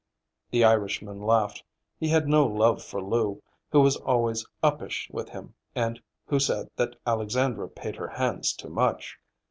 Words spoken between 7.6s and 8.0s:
paid